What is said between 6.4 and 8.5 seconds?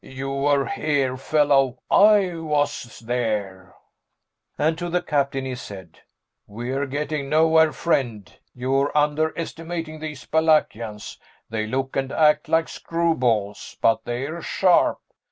"We're getting nowhere, friend.